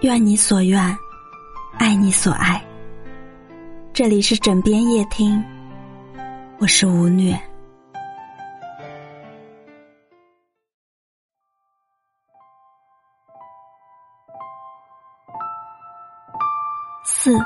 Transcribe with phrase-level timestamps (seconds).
[0.00, 0.98] 愿你所愿，
[1.78, 2.62] 爱你所爱。
[3.92, 5.42] 这里是枕边夜听，
[6.58, 7.40] 我是吴虐。
[17.04, 17.38] 四，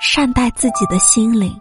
[0.00, 1.60] 善待自己的心灵，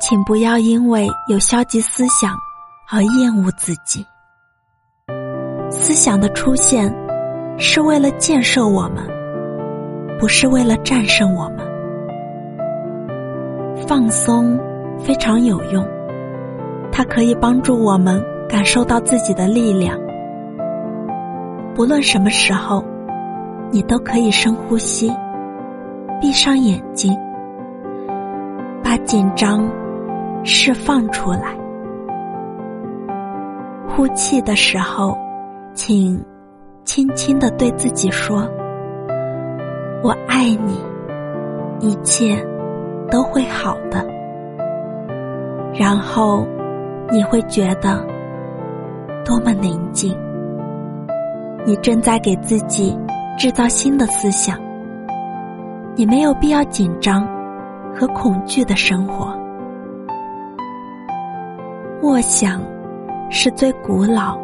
[0.00, 2.36] 请不要因为有消极思想
[2.88, 4.04] 而厌恶自己。
[5.82, 6.94] 思想的出现
[7.56, 9.02] 是为了建设我们，
[10.18, 11.66] 不是为了战胜我们。
[13.88, 14.60] 放松
[14.98, 15.82] 非常有用，
[16.92, 19.98] 它可以帮助我们感受到自己的力量。
[21.74, 22.84] 不论什么时候，
[23.70, 25.10] 你都可以深呼吸，
[26.20, 27.18] 闭上眼睛，
[28.84, 29.66] 把紧张
[30.44, 31.56] 释放出来。
[33.88, 35.18] 呼气的时候。
[35.72, 36.22] 请
[36.84, 38.48] 轻轻的对自己说
[40.02, 40.78] ：“我爱你，
[41.80, 42.36] 一切
[43.10, 44.06] 都会好的。”
[45.72, 46.46] 然后
[47.10, 48.04] 你会觉得
[49.24, 50.16] 多么宁静。
[51.64, 52.98] 你正在给自己
[53.38, 54.58] 制造新的思想。
[55.96, 57.26] 你没有必要紧张
[57.94, 59.36] 和恐惧的生活。
[62.00, 62.62] 默想
[63.28, 64.38] 是最古老。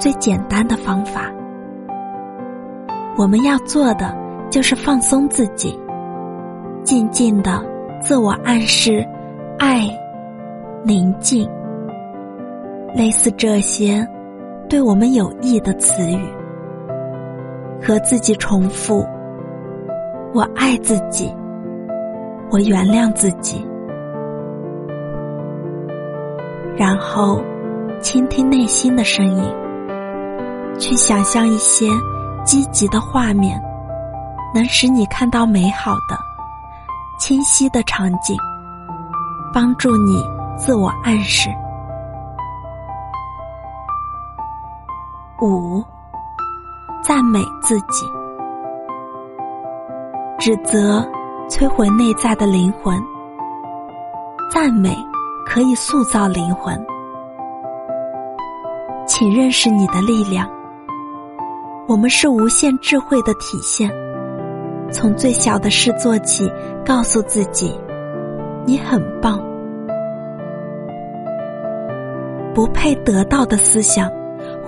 [0.00, 1.30] 最简单的方法，
[3.18, 4.16] 我们要做的
[4.50, 5.78] 就是放松自己，
[6.82, 7.62] 静静的
[8.00, 9.06] 自我暗示，
[9.58, 9.86] 爱，
[10.82, 11.46] 宁静，
[12.94, 14.08] 类似这些
[14.70, 16.24] 对我们有益的词语，
[17.86, 19.06] 和自己重复：
[20.32, 21.30] 我爱自己，
[22.50, 23.62] 我原谅自己，
[26.74, 27.42] 然后
[28.00, 29.44] 倾听内心的声音。
[30.80, 31.86] 去想象一些
[32.44, 33.62] 积极的画面，
[34.54, 36.18] 能使你看到美好的、
[37.18, 38.34] 清晰的场景，
[39.52, 40.24] 帮助你
[40.56, 41.50] 自我暗示。
[45.42, 45.84] 五，
[47.04, 48.06] 赞美自己。
[50.38, 51.06] 指责
[51.50, 52.98] 摧毁内在的灵魂，
[54.50, 54.96] 赞美
[55.46, 56.82] 可以塑造灵魂。
[59.06, 60.48] 请认识你的力量。
[61.90, 63.90] 我们是无限智慧的体现。
[64.92, 66.48] 从最小的事做起，
[66.86, 67.74] 告诉自己，
[68.64, 69.42] 你很棒。
[72.54, 74.08] 不配得到的思想，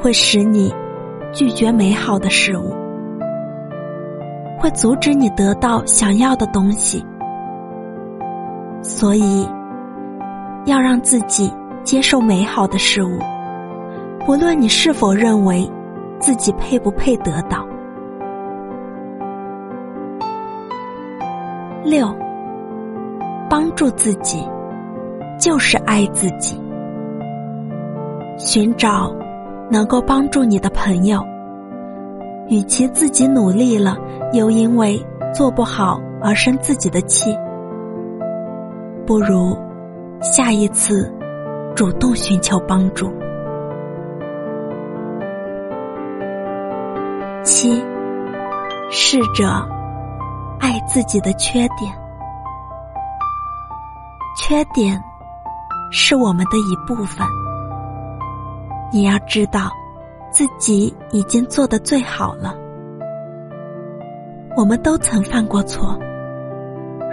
[0.00, 0.75] 会使你
[1.32, 2.75] 拒绝美好的事物，
[4.59, 7.06] 会阻止你得到想要的东西。
[8.82, 9.49] 所以，
[10.65, 13.16] 要让自己接受美好的事物，
[14.27, 15.71] 不论你是否认为。
[16.22, 17.66] 自己配不配得到？
[21.83, 22.09] 六，
[23.50, 24.49] 帮助自己
[25.37, 26.56] 就是爱自己。
[28.38, 29.12] 寻找
[29.69, 31.21] 能够帮助你的朋友，
[32.49, 33.97] 与其自己努力了
[34.32, 37.37] 又因为做不好而生自己的气，
[39.05, 39.59] 不如
[40.21, 41.12] 下一次
[41.75, 43.12] 主动寻求帮助。
[47.62, 47.81] 七，
[48.91, 49.49] 试着
[50.59, 51.97] 爱自己的缺点。
[54.37, 55.00] 缺点
[55.93, 57.25] 是我们的一部分。
[58.93, 59.71] 你要知道，
[60.28, 62.53] 自己已经做的最好了。
[64.56, 65.97] 我们都曾犯过错，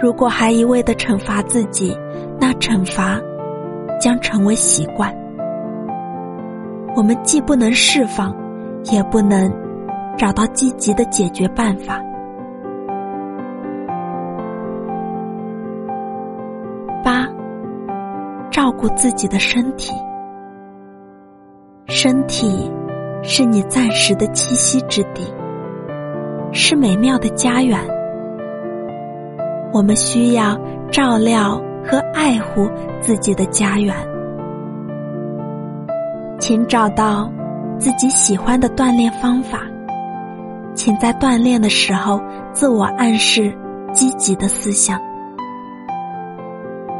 [0.02, 1.96] 如果还一味的惩罚自己，
[2.40, 3.20] 那惩罚
[4.00, 5.14] 将成为习惯。
[6.96, 8.34] 我们既不能释放，
[8.90, 9.48] 也不能。
[10.20, 11.98] 找到积极的解决办法。
[17.02, 17.26] 八，
[18.50, 19.94] 照顾自己的身体。
[21.86, 22.70] 身体
[23.22, 25.24] 是你暂时的栖息之地，
[26.52, 27.80] 是美妙的家园。
[29.72, 30.54] 我们需要
[30.92, 32.70] 照料和爱护
[33.00, 33.96] 自己的家园。
[36.38, 37.32] 请找到
[37.78, 39.62] 自己喜欢的锻炼方法。
[40.74, 42.20] 请在锻炼的时候
[42.52, 43.54] 自我暗示
[43.92, 45.00] 积极的思想，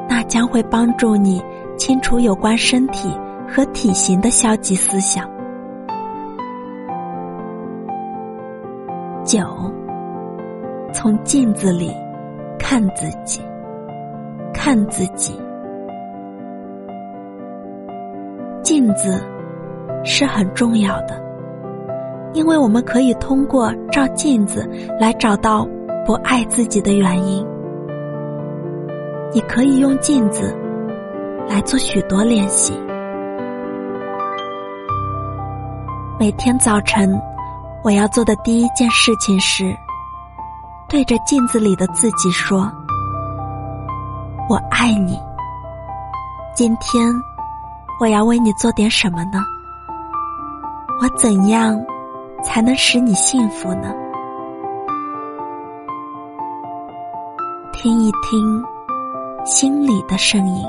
[0.08, 1.42] 那将会帮助你
[1.78, 3.16] 清除有关身体
[3.48, 5.28] 和体型的消极思想。
[9.24, 9.40] 九，
[10.92, 11.94] 从镜子里
[12.58, 13.40] 看自己，
[14.52, 15.40] 看自己，
[18.62, 19.22] 镜子
[20.04, 21.29] 是很重要的。
[22.32, 24.68] 因为我们可以通过照镜子
[25.00, 25.66] 来找到
[26.06, 27.44] 不爱自己的原因。
[29.32, 30.56] 你可以用镜子
[31.48, 32.72] 来做许多练习。
[36.18, 37.20] 每天早晨，
[37.82, 39.74] 我要做的第一件事情是，
[40.88, 42.70] 对着镜子里的自己说
[44.48, 45.18] ：“我爱你。”
[46.54, 47.10] 今天，
[48.00, 49.42] 我要为你做点什么呢？
[51.00, 51.80] 我怎样？
[52.42, 53.94] 才能使你幸福呢？
[57.72, 58.64] 听一听
[59.44, 60.66] 心里的声音，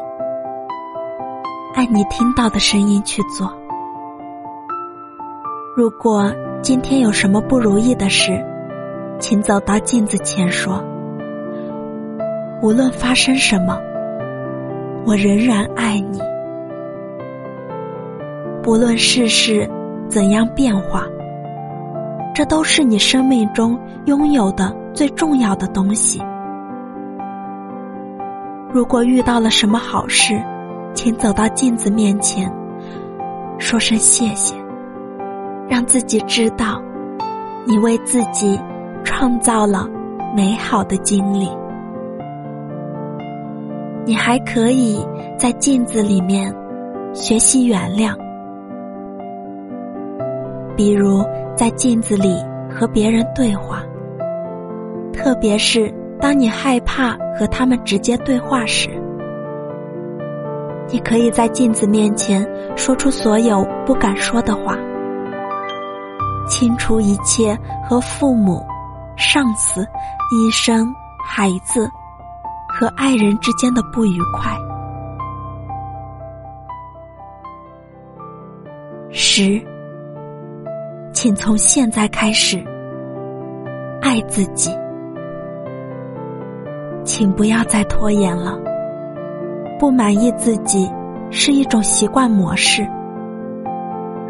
[1.76, 3.52] 按你听到的声音去做。
[5.76, 6.32] 如果
[6.62, 8.42] 今天有什么不如意的事，
[9.20, 10.82] 请走到镜子前说
[12.62, 13.78] ：“无论发生什么，
[15.06, 16.22] 我仍然爱你。
[18.62, 19.70] 不论世事
[20.08, 21.06] 怎样变化。”
[22.34, 26.22] 这都是你生命中拥有的最重要的东西。
[28.72, 30.42] 如果遇到了什么好事，
[30.94, 32.50] 请走到镜子面前，
[33.60, 34.56] 说声谢谢，
[35.68, 36.82] 让自己知道，
[37.68, 38.58] 你为自己
[39.04, 39.90] 创造了
[40.34, 41.50] 美好的经历。
[44.06, 45.06] 你还可以
[45.38, 46.56] 在镜子里面
[47.14, 48.16] 学习原谅，
[50.78, 51.22] 比如。
[51.56, 53.84] 在镜子里和别人对话，
[55.14, 58.90] 特别是当你害怕和他们直接对话时，
[60.90, 64.76] 你可以在镜子面前说出所有不敢说的话，
[66.48, 67.58] 清除一切
[67.88, 68.66] 和父母、
[69.16, 69.82] 上司、
[70.32, 70.94] 医生、
[71.24, 71.90] 孩子
[72.68, 74.52] 和爱人之间的不愉快。
[79.12, 79.62] 十。
[81.22, 82.58] 请从现在开始
[84.02, 84.72] 爱自己，
[87.04, 88.58] 请不要再拖延了。
[89.80, 90.92] 不满意自己
[91.30, 92.84] 是一种习惯模式。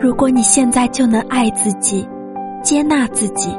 [0.01, 2.05] 如果你现在就能爱自己、
[2.61, 3.57] 接纳自己、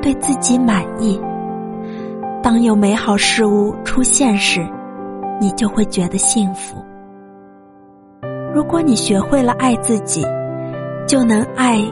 [0.00, 1.20] 对自己满意，
[2.44, 4.64] 当有美好事物出现时，
[5.40, 6.76] 你就会觉得幸福。
[8.54, 10.24] 如果你学会了爱自己，
[11.08, 11.82] 就能爱。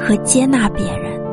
[0.00, 1.29] 和接纳别人。